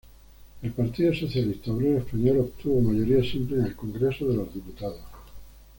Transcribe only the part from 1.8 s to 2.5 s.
Español